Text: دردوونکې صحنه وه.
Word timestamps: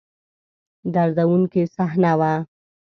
دردوونکې 0.93 1.63
صحنه 1.75 2.11
وه. 2.19 2.33